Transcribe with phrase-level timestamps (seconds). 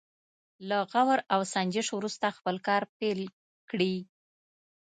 [0.69, 3.19] له غور او سنجش وروسته خپل کار پيل
[3.69, 3.95] کړي.